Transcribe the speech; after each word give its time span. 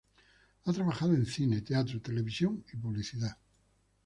Ha 0.65 0.73
trabajado 0.73 1.13
en 1.13 1.27
cine, 1.27 1.61
teatro, 1.61 2.01
televisión 2.01 2.65
y 2.73 2.77
publicidad. 2.77 3.37